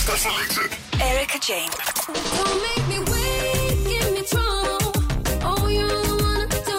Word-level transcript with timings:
Extra 0.00 0.16
selected. 0.16 0.70
Erika 1.10 1.38
Jane. 1.48 1.72
Don't 2.36 2.58
make 2.66 2.84
me 2.92 2.98
wait, 3.12 3.76
give 3.90 4.10
me 4.16 4.22
trouble. 4.32 4.92
Oh, 5.50 5.68
you're 5.76 6.00
the 6.08 6.14
one 6.30 6.48
I 6.56 6.60
do. 6.70 6.78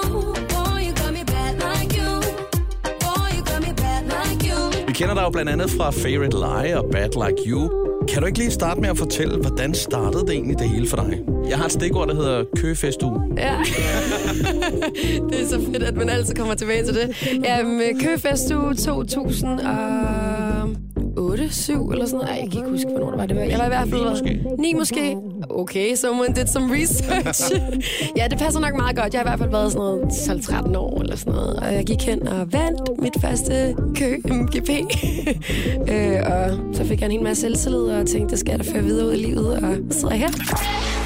Boy, 0.54 0.78
you 0.88 0.94
got 1.02 1.14
me 1.14 1.24
bad 1.34 1.54
like 1.68 1.92
you. 2.00 2.12
Boy, 3.06 3.28
you 3.36 3.44
got 3.44 3.62
me 3.68 3.74
bad 3.74 4.04
like 4.16 4.42
you. 4.50 4.86
Vi 4.88 4.94
kender 4.94 5.14
dig 5.14 5.22
jo 5.22 5.30
blandt 5.30 5.52
andet 5.52 5.72
fra 5.72 5.90
Favorite 5.92 6.38
Lie 6.38 6.78
og 6.80 6.86
Bad 6.92 7.10
Like 7.26 7.50
You. 7.50 7.72
Kan 8.10 8.22
du 8.22 8.26
ikke 8.28 8.40
lige 8.40 8.52
starte 8.52 8.82
med 8.82 8.90
at 8.90 8.98
fortælle, 8.98 9.38
hvordan 9.38 9.74
startede 9.76 10.22
det 10.22 10.32
egentlig 10.32 10.60
det 10.60 10.70
hele 10.70 10.88
for 10.88 10.98
dig? 10.98 11.20
Jeg 11.50 11.58
har 11.58 11.66
et 11.66 11.72
stikord, 11.72 12.08
der 12.08 12.16
hedder 12.16 12.44
køfestuge. 12.58 13.22
Ja. 13.38 13.56
det 15.30 15.42
er 15.42 15.48
så 15.48 15.62
fedt, 15.72 15.84
at 15.84 15.96
man 15.96 16.10
altid 16.10 16.36
kommer 16.36 16.56
tilbage 16.56 16.86
til 16.86 16.94
det. 16.96 17.16
Jamen, 17.44 18.00
Køfestuge 18.00 18.76
8, 21.32 21.50
7 21.54 21.92
eller 21.92 22.06
sådan 22.06 22.18
noget. 22.18 22.30
Ej, 22.30 22.40
jeg 22.44 22.52
kan 22.52 22.60
ikke 22.60 22.72
huske, 22.72 22.90
hvornår 22.90 23.10
det 23.10 23.20
var. 23.20 23.26
Det 23.26 23.36
var. 23.36 23.44
Jeg 23.44 23.60
var 23.60 23.66
i 23.66 23.68
hvert 23.68 23.90
fald... 23.90 24.02
9 24.02 24.10
måske. 24.10 24.42
9 24.60 24.74
måske. 24.74 25.18
Okay, 25.50 25.96
someone 25.96 26.34
did 26.34 26.48
some 26.48 26.76
research. 26.76 27.52
ja, 28.20 28.28
det 28.28 28.38
passer 28.40 28.60
nok 28.60 28.76
meget 28.76 28.96
godt. 28.96 29.14
Jeg 29.14 29.22
har 29.22 29.26
i 29.26 29.30
hvert 29.30 29.40
fald 29.40 29.52
været 29.52 29.72
sådan 29.72 29.86
noget 29.86 30.74
12-13 30.74 30.78
år 30.78 31.02
eller 31.02 31.16
sådan 31.16 31.34
noget. 31.34 31.56
Og 31.56 31.74
jeg 31.74 31.86
gik 31.86 32.02
hen 32.02 32.28
og 32.28 32.54
vandt 32.54 33.02
mit 33.02 33.16
første 33.22 33.76
kø 33.96 34.18
MGP. 34.26 34.70
øh, 35.94 36.20
og 36.26 36.76
så 36.76 36.86
fik 36.86 37.02
jeg 37.02 37.06
en 37.06 37.12
hel 37.12 37.24
masse 37.24 37.42
selvtillid 37.42 37.80
og 37.80 38.08
tænkte, 38.08 38.32
det 38.32 38.40
skal 38.40 38.52
jeg 38.52 38.60
da 38.60 38.72
føre 38.74 38.84
videre 38.84 39.08
ud 39.08 39.14
i 39.14 39.18
livet. 39.18 39.48
Og 39.48 39.76
så 39.90 40.00
sidder 40.00 40.14
jeg 40.14 40.20
her. 40.20 41.01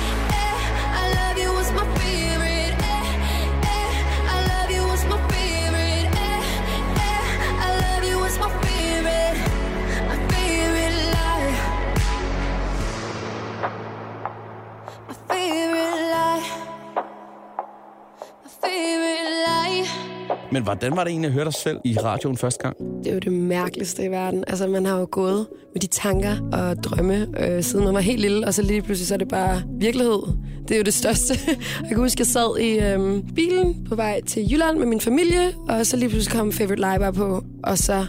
Men 20.55 20.63
hvordan 20.63 20.95
var 20.95 21.03
det 21.03 21.11
egentlig 21.11 21.27
at 21.27 21.33
høre 21.33 21.45
dig 21.45 21.53
selv 21.53 21.77
i 21.85 21.97
radioen 21.97 22.37
første 22.37 22.63
gang? 22.63 22.77
Det 23.03 23.07
er 23.09 23.13
jo 23.13 23.19
det 23.19 23.33
mærkeligste 23.33 24.05
i 24.05 24.11
verden. 24.11 24.43
Altså, 24.47 24.67
man 24.67 24.85
har 24.85 24.99
jo 24.99 25.07
gået 25.11 25.47
med 25.73 25.81
de 25.81 25.87
tanker 25.87 26.49
og 26.53 26.83
drømme, 26.83 27.27
øh, 27.39 27.63
siden 27.63 27.85
man 27.85 27.93
var 27.93 27.99
helt 27.99 28.19
lille, 28.19 28.47
og 28.47 28.53
så 28.53 28.61
lige 28.61 28.81
pludselig 28.81 29.07
så 29.07 29.13
er 29.13 29.17
det 29.17 29.27
bare 29.27 29.61
virkelighed. 29.79 30.21
Det 30.67 30.71
er 30.71 30.77
jo 30.77 30.83
det 30.83 30.93
største. 30.93 31.33
Jeg 31.81 31.89
kan 31.89 31.97
huske, 31.97 32.19
jeg 32.19 32.27
sad 32.27 32.59
i 32.59 32.79
øh, 32.79 33.23
bilen 33.35 33.85
på 33.89 33.95
vej 33.95 34.21
til 34.21 34.51
Jylland 34.51 34.77
med 34.77 34.85
min 34.85 35.01
familie, 35.01 35.53
og 35.69 35.85
så 35.85 35.97
lige 35.97 36.09
pludselig 36.09 36.39
kom 36.39 36.51
Favorite 36.51 36.81
Live 36.81 37.13
på, 37.13 37.43
og 37.63 37.77
så... 37.77 38.05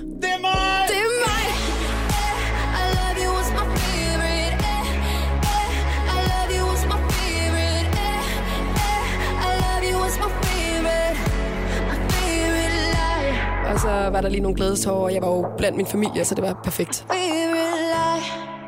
Og 13.74 13.80
så 13.80 13.88
var 13.88 14.20
der 14.20 14.28
lige 14.28 14.40
nogle 14.40 14.56
glædestårer, 14.56 14.96
og 14.96 15.14
jeg 15.14 15.22
var 15.22 15.28
jo 15.28 15.46
blandt 15.58 15.76
min 15.76 15.86
familie, 15.86 16.24
så 16.24 16.34
det 16.34 16.44
var 16.44 16.60
perfekt. 16.64 17.06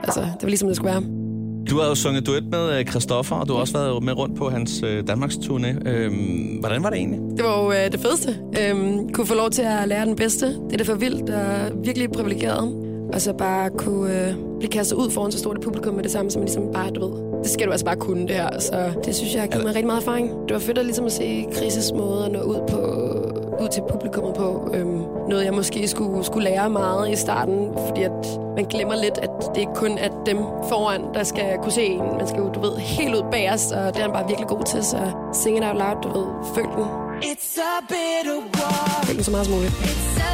Altså, 0.03 0.21
det 0.21 0.43
var 0.43 0.49
ligesom 0.49 0.69
det 0.69 0.77
skulle 0.77 0.93
være. 0.93 1.03
Du 1.71 1.79
har 1.81 1.89
jo 1.89 1.95
sunget 1.95 2.27
duet 2.27 2.45
med 2.51 2.79
øh, 2.79 2.85
Christoffer, 2.85 3.37
og 3.37 3.49
du 3.49 3.53
har 3.53 3.61
også 3.61 3.73
været 3.79 4.03
med 4.03 4.19
rundt 4.19 4.37
på 4.37 4.51
hans 4.51 4.83
øh, 4.83 5.07
Danmarks 5.09 5.35
turné. 5.35 5.89
Øhm, 5.89 6.57
hvordan 6.61 6.83
var 6.83 6.91
det 6.91 6.99
egentlig? 6.99 7.21
Det 7.37 7.45
var 7.45 7.65
jo 7.65 7.73
øh, 7.73 7.93
det 7.93 8.01
fedeste. 8.01 8.37
Øhm, 8.61 9.13
kunne 9.13 9.27
få 9.27 9.35
lov 9.35 9.51
til 9.51 9.63
at 9.63 9.89
lære 9.89 10.07
den 10.07 10.17
bedste. 10.17 10.47
Det 10.47 10.73
er 10.73 10.77
det 10.77 10.87
for 10.87 10.95
vildt 10.95 11.31
og 11.31 11.85
virkelig 11.85 12.11
privilegeret. 12.11 12.75
Og 13.13 13.21
så 13.21 13.33
bare 13.33 13.71
kunne 13.71 14.29
øh, 14.29 14.35
blive 14.59 14.71
kastet 14.71 14.97
ud 14.97 15.11
foran 15.11 15.33
så 15.33 15.39
stort 15.39 15.57
et 15.57 15.63
publikum 15.63 15.95
med 15.95 16.03
det 16.03 16.11
samme, 16.11 16.31
som 16.31 16.41
man 16.41 16.47
ligesom 16.47 16.73
bare, 16.73 16.91
du 16.91 17.09
ved, 17.09 17.43
det 17.43 17.51
skal 17.51 17.67
du 17.67 17.73
altså 17.73 17.85
bare 17.87 17.97
kunne 17.97 18.23
det 18.29 18.37
her. 18.37 18.61
Så 18.61 18.93
det 19.05 19.15
synes 19.15 19.35
jeg 19.35 19.43
har 19.43 19.49
givet 19.49 19.65
mig 19.65 19.75
rigtig 19.75 19.87
meget 19.87 20.01
erfaring. 20.01 20.31
Det 20.49 20.55
var 20.55 20.61
fedt 20.61 20.79
at, 20.79 20.85
ligesom 20.85 21.07
at 21.07 21.13
se 21.13 21.47
Krises 21.53 21.93
måde 21.93 22.25
at 22.25 22.33
nå 22.33 22.41
ud, 22.41 22.61
på, 22.69 22.79
ud 23.61 23.69
til 23.69 23.83
publikummet 23.91 24.35
på. 24.35 24.71
Øhm, 24.75 25.03
noget 25.29 25.45
jeg 25.45 25.55
måske 25.55 25.89
skulle, 25.89 26.25
skulle 26.25 26.45
lære 26.51 26.71
meget 26.71 27.11
i 27.13 27.17
starten, 27.17 27.71
fordi 27.87 28.03
at 28.03 28.21
man 28.57 28.65
glemmer 28.65 28.95
lidt, 28.97 29.19
at 29.19 29.31
det 29.55 29.61
ikke 29.61 29.75
kun 29.75 29.99
er 29.99 30.09
dem 30.27 30.39
foran, 30.69 31.03
der 31.15 31.25
skal 31.25 31.59
kunne 31.63 31.73
se 31.73 31.85
en. 31.85 31.99
Man 32.19 32.29
skal 32.29 32.39
jo, 32.39 32.49
du 32.53 32.61
ved, 32.61 32.77
helt 32.77 33.15
ud 33.15 33.23
bag 33.31 33.53
os, 33.53 33.73
og 33.73 33.87
det 33.95 33.97
er 33.97 34.03
han 34.03 34.13
bare 34.13 34.27
virkelig 34.29 34.49
god 34.49 34.65
til. 34.65 34.85
Så 34.85 34.99
sing 35.33 35.57
it 35.59 35.65
out 35.65 35.77
loud, 35.77 35.97
du 36.03 36.09
ved, 36.19 36.27
følg 36.55 36.69
den. 36.77 36.85
It's 37.31 37.59
a 37.61 37.81
bitter 37.91 38.39
war. 38.57 39.05
Følg 39.05 39.17
den 39.17 39.25
så 39.25 39.31
meget 39.31 39.47
som 39.47 39.55
muligt. 39.55 39.73
It's 39.73 40.21
a 40.21 40.28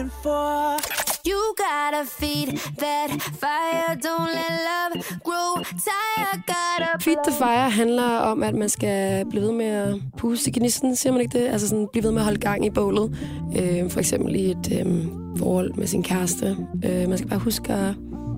fighting 0.00 0.10
for? 0.22 0.78
You 1.26 1.54
gotta 1.56 2.04
feed 2.04 2.58
that 2.78 3.10
fire. 3.40 3.96
Don't 3.96 4.32
let 4.38 4.52
love 4.70 4.92
grow 5.24 5.62
tired. 5.62 6.42
Gotta 6.46 6.98
Feed 7.00 7.18
the 7.24 7.32
Fire 7.32 7.70
handler 7.70 8.16
om, 8.16 8.42
at 8.42 8.54
man 8.54 8.68
skal 8.68 9.26
blive 9.30 9.42
ved 9.42 9.52
med 9.52 9.66
at 9.66 9.96
puste 10.18 10.50
gnisten, 10.50 10.96
siger 10.96 11.12
man 11.12 11.20
ikke 11.20 11.38
det? 11.38 11.48
Altså 11.48 11.68
sådan, 11.68 11.88
blive 11.92 12.04
ved 12.04 12.10
med 12.10 12.18
at 12.20 12.24
holde 12.24 12.40
gang 12.40 12.66
i 12.66 12.70
bålet. 12.70 13.18
Øh, 13.56 13.90
for 13.90 13.98
eksempel 13.98 14.36
i 14.36 14.50
et 14.50 14.80
øh, 14.80 15.06
forhold 15.38 15.74
med 15.74 15.86
sin 15.86 16.02
kæreste. 16.02 16.56
Øh, 16.84 17.08
man 17.08 17.18
skal 17.18 17.30
bare 17.30 17.38
huske 17.38 17.72
at 17.72 17.94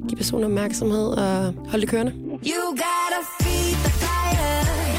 give 0.09 0.17
personen 0.17 0.45
opmærksomhed 0.45 1.09
og 1.09 1.55
holde 1.69 1.81
det 1.81 1.89
kørende. 1.89 2.13
You 2.31 2.71
gotta 2.71 3.21
feed 3.41 3.75
the 3.85 3.91
fire. 3.91 4.92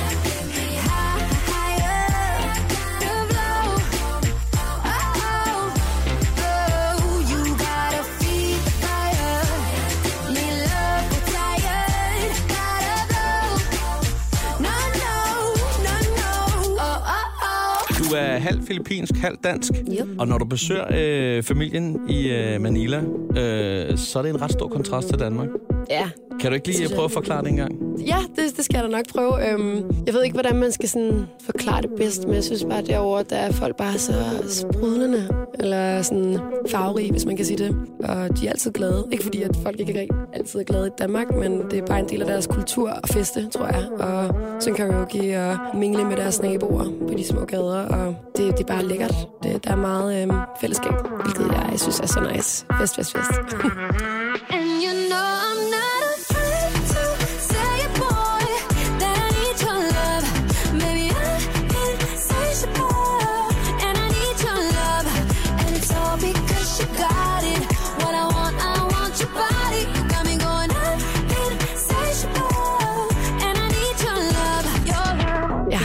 Er 18.34 18.40
halv 18.40 18.64
filippinsk, 18.68 19.16
halv 19.16 19.38
dansk. 19.44 19.72
Yep. 19.74 20.08
Og 20.20 20.28
når 20.28 20.38
du 20.38 20.46
besøger 20.46 20.86
øh, 20.92 21.44
familien 21.44 22.10
i 22.10 22.30
øh, 22.30 22.62
Manila, 22.62 22.98
øh, 23.38 23.98
så 23.98 24.20
er 24.20 24.24
det 24.24 24.30
en 24.30 24.42
ret 24.42 24.52
stor 24.52 24.68
kontrast 24.68 25.08
til 25.08 25.20
Danmark. 25.20 25.48
Ja, 25.90 26.10
Kan 26.40 26.52
du 26.52 26.56
ikke 26.56 26.68
lige 26.68 26.90
prøve 26.96 27.06
at 27.06 27.12
forklare 27.12 27.42
det 27.44 27.50
en 27.50 27.56
gang? 27.58 27.76
Ja, 28.08 28.18
det, 28.36 28.43
det 28.64 28.66
skal 28.66 28.78
jeg 28.78 28.92
da 28.92 28.98
nok 28.98 29.08
prøve. 29.08 29.52
Øhm, 29.52 30.04
jeg 30.06 30.14
ved 30.14 30.24
ikke, 30.24 30.34
hvordan 30.34 30.56
man 30.56 30.72
skal 30.72 30.90
sådan 30.90 31.26
forklare 31.46 31.82
det 31.82 31.90
bedst, 31.98 32.26
men 32.26 32.36
jeg 32.36 32.44
synes 32.44 32.66
bare 32.70 32.82
derovre, 32.82 33.24
der 33.24 33.36
er 33.36 33.52
folk 33.52 33.76
bare 33.76 33.98
så 33.98 34.14
sprudlende, 34.48 35.28
eller 35.60 36.02
sådan 36.02 36.40
farverige, 36.70 37.12
hvis 37.12 37.26
man 37.26 37.36
kan 37.36 37.46
sige 37.46 37.58
det. 37.58 37.76
Og 38.04 38.40
de 38.40 38.48
er 38.48 38.52
altid 38.52 38.72
glade. 38.72 39.08
Ikke 39.12 39.24
fordi, 39.24 39.42
at 39.42 39.56
folk 39.64 39.80
ikke 39.80 40.00
er 40.00 40.06
altid 40.34 40.60
er 40.60 40.64
glade 40.64 40.88
i 40.88 40.90
Danmark, 40.98 41.36
men 41.36 41.62
det 41.72 41.80
er 41.80 41.86
bare 41.86 42.00
en 42.00 42.10
del 42.10 42.22
af 42.22 42.28
deres 42.28 42.48
kultur 42.48 42.90
og 42.90 43.10
feste, 43.10 43.50
tror 43.50 43.66
jeg. 43.66 43.88
Og 44.00 44.36
synge 44.60 44.78
karaoke 44.78 45.40
og 45.42 45.78
mingle 45.78 46.06
med 46.06 46.18
deres 46.18 46.42
naboer 46.42 46.86
på 47.08 47.14
de 47.18 47.24
små 47.24 47.46
gader, 47.46 47.86
og 47.86 48.16
det, 48.38 48.58
det 48.58 48.60
er 48.60 48.74
bare 48.74 48.86
lækkert. 48.86 49.16
Det, 49.44 49.64
der 49.64 49.72
er 49.72 49.76
meget 49.76 50.22
øhm, 50.22 50.38
fællesskab, 50.62 50.94
hvilket 51.24 51.56
jeg 51.72 51.80
synes 51.80 52.00
er 52.00 52.08
så 52.08 52.32
nice. 52.34 52.66
Fest, 52.80 52.96
fest, 52.96 53.18
fest. 53.18 53.32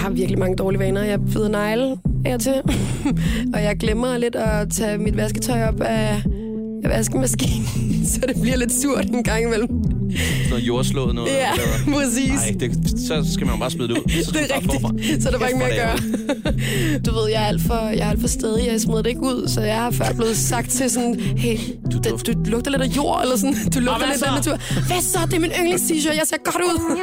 har 0.09 0.15
virkelig 0.15 0.39
mange 0.39 0.57
dårlige 0.57 0.81
vaner. 0.81 1.03
Jeg 1.03 1.21
bider 1.33 1.49
negle 1.49 1.97
af 2.25 2.35
og 2.35 2.41
til. 2.41 2.55
og 3.55 3.63
jeg 3.63 3.77
glemmer 3.77 4.19
lidt 4.19 4.37
at 4.37 4.71
tage 4.73 4.99
mit 4.99 5.17
vasketøj 5.17 5.63
op 5.63 5.81
af, 5.81 6.23
af 6.85 6.91
vaskemaskinen, 6.91 8.07
så 8.13 8.21
det 8.29 8.43
bliver 8.43 8.57
lidt 8.57 8.73
surt 8.83 9.05
en 9.05 9.23
gang 9.25 9.45
imellem. 9.45 9.69
Sådan 9.69 10.51
noget 10.51 10.67
jordslået 10.67 11.15
noget? 11.15 11.31
Ja, 11.31 11.53
eller- 11.53 11.95
præcis. 11.99 12.29
Nej, 12.29 12.57
det, 12.61 12.91
så 13.01 13.33
skal 13.35 13.47
man 13.47 13.55
jo 13.55 13.61
bare 13.61 13.71
smide 13.71 13.89
det 13.89 13.99
ud. 13.99 14.23
Så 14.25 14.31
Det 14.31 14.41
er 14.51 14.55
rigtigt, 14.57 15.23
så 15.23 15.29
er 15.29 15.33
der 15.33 15.39
bare 15.39 15.49
ikke 15.49 15.59
mere 15.59 15.71
at 15.71 16.01
gøre. 16.03 17.01
Du 17.07 17.11
ved, 17.15 17.29
jeg 17.31 17.43
er 17.43 17.47
alt 17.47 17.63
for, 17.63 17.75
jeg 17.89 18.07
er 18.07 18.11
alt 18.11 18.21
for 18.21 18.29
stedig. 18.29 18.67
Jeg 18.67 18.81
smider 18.81 19.03
det 19.03 19.11
ikke 19.11 19.21
ud, 19.23 19.49
så 19.49 19.61
jeg 19.61 19.77
har 19.77 19.91
før 19.91 20.13
blevet 20.17 20.37
sagt 20.37 20.71
til 20.71 20.91
sådan, 20.91 21.15
hey, 21.21 21.59
du, 21.93 21.99
du, 21.99 22.33
du 22.33 22.51
lugter 22.51 22.71
lidt 22.71 22.83
af 22.83 22.97
jord, 22.97 23.21
eller 23.23 23.37
sådan, 23.37 23.55
du 23.75 23.81
lugter 23.81 23.99
hvad 24.07 24.15
lidt 24.15 24.23
af 24.25 24.45
så? 24.45 24.51
natur. 24.51 24.87
Hvad 24.87 25.03
så? 25.03 25.19
Det 25.27 25.35
er 25.37 25.41
min 25.41 25.51
yndlings-t-shirt, 25.51 26.15
jeg 26.17 26.27
ser 26.27 26.37
godt 26.45 26.63
ud. 26.69 26.99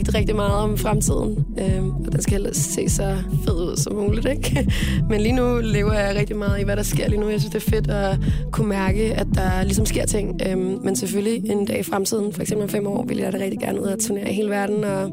rigtig, 0.00 0.14
rigtig 0.14 0.36
meget 0.36 0.52
om 0.52 0.78
fremtiden. 0.78 1.46
Øh, 1.58 1.86
og 2.06 2.12
den 2.12 2.22
skal 2.22 2.42
helst 2.42 2.72
se 2.72 2.88
så 2.88 3.16
fed 3.44 3.54
ud 3.54 3.76
som 3.76 3.96
muligt, 3.96 4.28
ikke? 4.28 4.72
Men 5.10 5.20
lige 5.20 5.32
nu 5.32 5.60
lever 5.62 5.92
jeg 5.92 6.16
rigtig 6.16 6.36
meget 6.36 6.60
i, 6.60 6.64
hvad 6.64 6.76
der 6.76 6.82
sker 6.82 7.08
lige 7.08 7.20
nu. 7.20 7.28
Jeg 7.28 7.40
synes, 7.40 7.52
det 7.54 7.66
er 7.66 7.70
fedt 7.70 7.90
at 7.90 8.18
kunne 8.52 8.68
mærke, 8.68 9.14
at 9.14 9.26
der 9.34 9.62
ligesom 9.62 9.86
sker 9.86 10.06
ting. 10.06 10.40
Øh, 10.46 10.58
men 10.58 10.96
selvfølgelig 10.96 11.50
en 11.50 11.64
dag 11.64 11.80
i 11.80 11.82
fremtiden, 11.82 12.32
for 12.32 12.42
eksempel 12.42 12.62
om 12.62 12.68
fem 12.68 12.86
år, 12.86 13.04
vil 13.08 13.18
jeg 13.18 13.32
da 13.32 13.38
rigtig 13.38 13.58
gerne 13.58 13.82
ud 13.82 13.86
og 13.86 13.98
turnere 13.98 14.30
i 14.30 14.34
hele 14.34 14.50
verden 14.50 14.84
og 14.84 15.10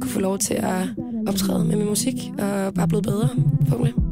kunne 0.00 0.10
få 0.10 0.20
lov 0.20 0.38
til 0.38 0.54
at 0.54 0.88
optræde 1.26 1.64
med 1.64 1.76
min 1.76 1.86
musik 1.86 2.14
og 2.38 2.74
bare 2.74 2.88
blive 2.88 3.02
bedre, 3.02 3.28
forhåbentlig. 3.68 4.09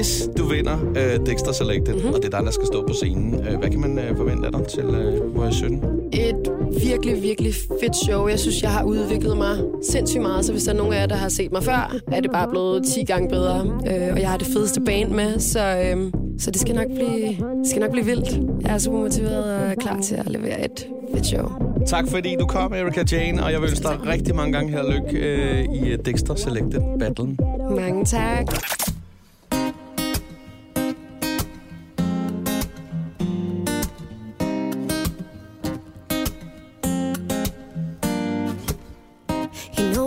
Hvis 0.00 0.28
du 0.38 0.44
vinder 0.44 0.78
øh, 0.96 1.26
Dexter 1.26 1.52
Selected, 1.52 1.94
mm-hmm. 1.94 2.12
og 2.14 2.22
det 2.22 2.24
er 2.24 2.38
dig, 2.38 2.46
der 2.46 2.50
skal 2.50 2.66
stå 2.66 2.86
på 2.86 2.94
scenen, 2.94 3.46
øh, 3.46 3.58
hvad 3.58 3.70
kan 3.70 3.80
man 3.80 3.98
øh, 3.98 4.16
forvente 4.16 4.46
af 4.46 4.52
dig 4.52 4.66
til 4.68 4.84
øh, 4.84 5.32
hvor 5.34 5.44
jeg 5.44 5.54
17? 5.54 5.84
Et 6.12 6.52
virkelig, 6.82 7.22
virkelig 7.22 7.54
fedt 7.80 7.96
show. 7.96 8.28
Jeg 8.28 8.38
synes, 8.38 8.62
jeg 8.62 8.70
har 8.70 8.84
udviklet 8.84 9.36
mig 9.36 9.58
sindssygt 9.82 10.22
meget, 10.22 10.44
så 10.44 10.52
hvis 10.52 10.64
der 10.64 10.72
er 10.72 10.76
nogen 10.76 10.92
af 10.92 11.00
jer, 11.00 11.06
der 11.06 11.14
har 11.14 11.28
set 11.28 11.52
mig 11.52 11.62
før, 11.62 11.96
er 12.12 12.20
det 12.20 12.30
bare 12.30 12.48
blevet 12.48 12.84
10 12.86 13.04
gange 13.04 13.28
bedre. 13.28 13.60
Øh, 13.60 14.12
og 14.12 14.20
jeg 14.20 14.30
har 14.30 14.36
det 14.36 14.46
fedeste 14.46 14.80
band 14.80 15.10
med, 15.10 15.38
så, 15.38 15.60
øh, 15.60 16.12
så 16.38 16.50
det, 16.50 16.60
skal 16.60 16.74
nok 16.74 16.86
blive, 16.94 17.26
det 17.26 17.68
skal 17.70 17.80
nok 17.80 17.90
blive 17.90 18.04
vildt. 18.04 18.40
Jeg 18.62 18.74
er 18.74 18.78
super 18.78 18.98
motiveret 18.98 19.44
og 19.44 19.76
klar 19.76 20.00
til 20.00 20.14
at 20.14 20.28
levere 20.30 20.64
et 20.64 20.86
fedt 21.14 21.26
show. 21.26 21.48
Tak 21.86 22.08
fordi 22.08 22.36
du 22.40 22.46
kom, 22.46 22.72
Erika 22.72 23.04
Jane, 23.12 23.44
og 23.44 23.52
jeg 23.52 23.60
vil 23.60 23.70
ønske 23.70 23.82
dig 23.82 24.06
rigtig 24.06 24.34
mange 24.34 24.52
gange 24.52 24.70
held 24.70 24.82
og 24.82 24.92
lykke 24.92 25.18
øh, 25.18 25.64
i 25.64 25.96
Dexter 25.96 26.34
Selected 26.34 26.80
Battlen. 26.98 27.38
Mange 27.76 28.04
tak. 28.04 28.46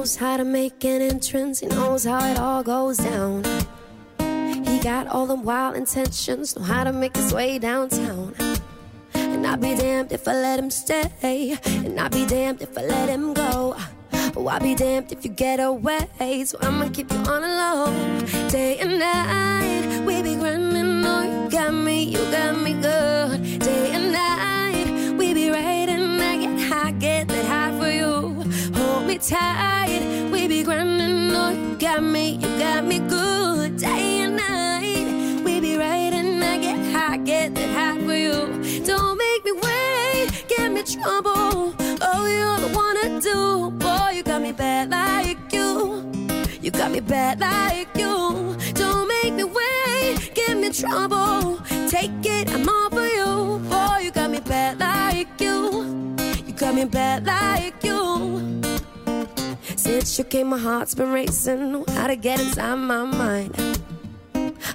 Knows 0.03 0.17
how 0.17 0.35
to 0.35 0.43
make 0.43 0.83
an 0.83 1.01
entrance, 1.01 1.61
he 1.61 1.67
knows 1.67 2.03
how 2.03 2.19
it 2.29 2.37
all 2.37 2.61
goes 2.61 2.97
down. 2.97 3.41
He 4.65 4.77
got 4.81 5.07
all 5.07 5.25
the 5.25 5.41
wild 5.49 5.77
intentions, 5.77 6.57
know 6.57 6.61
how 6.61 6.83
to 6.83 6.91
make 6.91 7.15
his 7.15 7.33
way 7.33 7.57
downtown. 7.57 8.35
And 9.13 9.47
I'll 9.47 9.55
be 9.55 9.73
damned 9.75 10.11
if 10.11 10.27
I 10.27 10.33
let 10.33 10.59
him 10.59 10.69
stay, 10.71 11.57
and 11.63 11.97
I'll 11.97 12.09
be 12.09 12.25
damned 12.25 12.61
if 12.61 12.77
I 12.77 12.81
let 12.81 13.07
him 13.07 13.33
go. 13.33 13.77
Oh, 14.35 14.47
I'll 14.47 14.59
be 14.59 14.75
damned 14.75 15.13
if 15.13 15.23
you 15.23 15.31
get 15.31 15.61
away, 15.61 16.43
so 16.43 16.57
I'ma 16.59 16.89
keep 16.89 17.09
you 17.09 17.19
on 17.19 17.41
the 17.41 17.53
low. 17.61 18.49
Day 18.49 18.79
and 18.79 18.99
night, 18.99 20.03
we 20.05 20.21
be 20.21 20.35
grinding, 20.35 21.05
oh, 21.05 21.45
you 21.45 21.49
got 21.49 21.73
me, 21.73 22.03
you 22.03 22.19
got 22.29 22.57
me 22.61 22.73
good. 22.73 23.59
Day 23.59 23.91
and 23.93 24.11
night, 24.11 25.17
we 25.17 25.33
be 25.33 25.49
riding, 25.49 26.19
I 26.19 26.35
get 26.43 26.59
high, 26.69 26.91
get 26.91 27.29
that 27.29 27.45
high 27.45 27.79
for 27.79 27.89
you. 27.89 28.11
Hold 28.75 29.07
me 29.07 29.17
tight, 29.17 29.92
be 30.63 30.65
grinding, 30.65 31.35
oh, 31.35 31.49
you 31.51 31.75
got 31.77 32.01
me, 32.01 32.35
you 32.35 32.47
got 32.57 32.85
me 32.85 32.99
good. 32.99 33.77
Day 33.77 34.21
and 34.21 34.37
night, 34.37 35.43
we 35.43 35.59
be 35.59 35.77
riding, 35.77 36.41
I 36.41 36.57
get 36.57 36.79
high, 36.91 37.17
get 37.17 37.53
that 37.55 37.69
high 37.75 37.99
for 38.05 38.15
you. 38.15 38.83
Don't 38.85 39.17
make 39.17 39.43
me 39.43 39.51
wait, 39.51 40.45
give 40.47 40.71
me 40.71 40.83
trouble. 40.83 41.75
Oh, 42.01 42.25
you're 42.25 42.59
the 42.65 42.71
one 42.75 42.95
to 43.01 43.19
do. 43.19 43.71
Boy, 43.71 44.11
you 44.15 44.23
got 44.23 44.41
me 44.41 44.51
bad 44.51 44.89
like 44.89 45.51
you. 45.51 46.09
You 46.61 46.71
got 46.71 46.91
me 46.91 47.01
bad 47.01 47.39
like 47.39 47.89
you. 47.95 48.55
Don't 48.73 49.07
make 49.07 49.33
me 49.33 49.43
wait, 49.43 50.31
give 50.33 50.57
me 50.57 50.69
trouble. 50.71 51.59
Take 51.89 52.25
it, 52.25 52.49
I'm 52.53 52.69
all 52.69 52.89
for 52.89 53.05
you. 53.05 53.59
Boy, 53.69 54.03
you 54.03 54.11
got 54.11 54.29
me 54.29 54.39
bad 54.39 54.79
like 54.79 55.41
you. 55.41 56.15
You 56.45 56.53
got 56.53 56.73
me 56.73 56.85
bad 56.85 57.25
like 57.25 57.83
you. 57.83 58.72
Since 60.03 60.19
you 60.19 60.25
came, 60.25 60.47
my 60.47 60.57
heart's 60.57 60.95
been 60.95 61.13
racing. 61.13 61.85
How 61.91 62.07
to 62.07 62.17
get 62.17 62.37
inside 62.37 62.75
my 62.75 63.05
mind. 63.05 63.79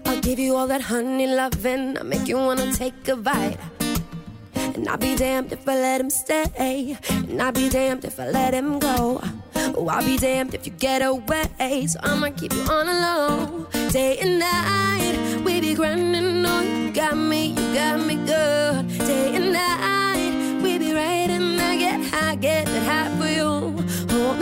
I'll 0.07 0.21
give 0.23 0.39
you 0.39 0.57
all 0.57 0.67
that 0.69 0.81
honey 0.81 1.27
loving. 1.27 1.99
I'll 1.99 2.05
make 2.05 2.27
you 2.27 2.39
wanna 2.39 2.73
take 2.73 3.07
a 3.09 3.15
bite. 3.15 3.59
And 4.55 4.89
I'll 4.89 4.97
be 4.97 5.15
damned 5.17 5.53
if 5.53 5.69
I 5.69 5.75
let 5.75 6.01
him 6.01 6.09
stay. 6.09 6.97
And 7.11 7.43
I'll 7.43 7.53
be 7.53 7.69
damned 7.69 8.07
if 8.07 8.19
I 8.19 8.31
let 8.31 8.55
him 8.55 8.79
go. 8.79 9.21
Oh, 9.77 9.89
I'll 9.89 10.03
be 10.03 10.17
damned 10.17 10.55
if 10.55 10.65
you 10.65 10.73
get 10.73 11.03
away. 11.03 11.87
So 11.87 12.01
I'ma 12.03 12.31
keep 12.31 12.55
you 12.55 12.63
on 12.63 12.87
the 12.87 12.95
low. 12.95 13.67
Day 13.91 14.17
and 14.21 14.39
night, 14.39 15.43
we 15.45 15.61
be 15.61 15.75
grinding. 15.75 16.47
Oh, 16.47 16.63
you 16.63 16.91
got 16.91 17.19
me, 17.19 17.49
you 17.49 17.75
got 17.75 18.01
me 18.01 18.15
good. 18.15 18.89
Day 19.07 19.37
and 19.37 19.53
night, 19.53 20.63
we 20.63 20.79
be 20.79 20.95
riding. 20.95 21.61
I 21.61 21.77
get 21.77 22.01
high, 22.15 22.35
get 22.37 22.65
that 22.65 22.83
high 22.83 23.19
for 23.19 23.29
you. 23.29 23.78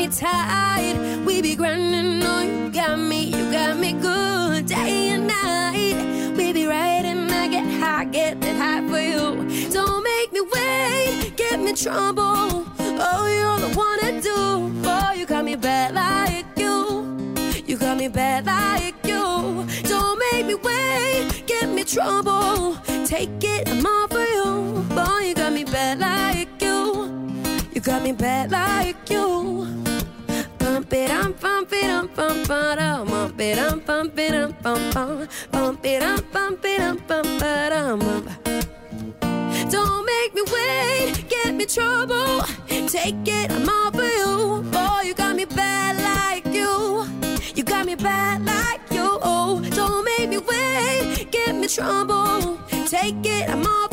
Me 0.07 0.13
tight, 0.13 1.25
we 1.27 1.43
be 1.43 1.57
grinding. 1.57 2.23
Oh, 2.23 2.41
you 2.41 2.71
got 2.71 2.97
me, 2.97 3.25
you 3.25 3.51
got 3.51 3.77
me 3.77 3.93
good. 3.93 4.67
Day 4.67 5.09
and 5.09 5.27
night, 5.27 6.37
we 6.37 6.53
be 6.53 6.65
riding. 6.65 7.29
I 7.29 7.49
get 7.49 7.67
high, 7.81 8.05
get 8.05 8.41
that 8.41 8.57
high 8.57 8.89
for 8.89 9.01
you. 9.01 9.69
Don't 9.73 10.05
make 10.05 10.33
me 10.33 10.43
wait, 10.43 11.33
get 11.37 11.59
me 11.59 11.73
trouble. 11.73 12.65
Oh, 12.79 13.27
you're 13.37 13.69
the 13.69 13.77
one 13.77 13.99
to 13.99 14.21
do. 14.21 14.69
Boy, 14.81 15.19
you 15.19 15.27
got 15.27 15.45
me 15.45 15.57
bad 15.57 15.93
like 15.93 16.47
you. 16.57 17.35
You 17.67 17.77
got 17.77 17.99
me 17.99 18.07
bad 18.07 18.47
like 18.47 18.95
you. 19.05 19.67
Don't 19.89 20.23
make 20.31 20.47
me 20.47 20.55
wait, 20.55 21.47
get 21.49 21.69
me 21.69 21.83
trouble. 21.83 22.77
Take 23.05 23.43
it, 23.43 23.69
I'm 23.69 23.85
all 23.85 24.07
for 24.07 24.21
you. 24.21 24.85
Boy, 24.95 25.31
you 25.31 25.35
got 25.35 25.53
me 25.53 25.65
bad 25.65 25.99
like 25.99 26.63
you. 26.63 27.11
You 27.73 27.81
got 27.81 28.05
me 28.05 28.13
bad 28.13 28.53
like 28.53 29.11
you. 29.11 29.86
Um 31.27 31.33
bump 31.33 31.73
it 31.73 31.91
um 31.91 32.07
bump 32.15 32.49
it 32.49 32.79
um 32.79 33.09
bump 33.09 33.41
it 33.41 33.59
um 33.59 33.81
bump 33.81 34.17
it 34.17 34.33
um 34.33 34.57
bump 34.63 34.95
bump 34.95 35.31
bump 35.51 35.85
it 35.85 36.01
um 36.01 36.25
bump 36.33 36.65
it 36.65 36.81
um 36.81 37.03
bump 37.09 37.43
it 37.43 37.73
um 37.73 37.99
bump. 37.99 38.31
Don't 39.69 40.07
make 40.07 40.35
me 40.35 40.43
wait, 40.55 41.25
get 41.29 41.53
me 41.53 41.67
trouble. 41.67 42.43
Take 42.69 43.27
it, 43.27 43.51
I'm 43.51 43.69
all 43.69 43.91
for 43.91 44.05
you. 44.05 44.63
Boy, 44.71 45.01
you 45.07 45.15
got 45.15 45.35
me 45.35 45.47
bad 45.47 45.97
like 45.97 46.47
you. 46.55 47.09
You 47.57 47.65
got 47.65 47.87
me 47.87 47.97
bad 47.97 48.45
like 48.45 48.83
you. 48.93 49.19
Oh, 49.21 49.61
don't 49.71 50.05
make 50.05 50.29
me 50.29 50.39
wait, 50.39 51.29
get 51.33 51.57
me 51.57 51.67
trouble. 51.67 52.61
Take 52.87 53.27
it, 53.27 53.51
I'm 53.51 53.67
all 53.67 53.87